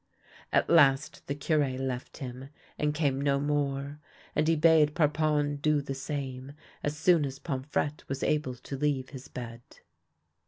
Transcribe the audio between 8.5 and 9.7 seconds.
to leave his bed.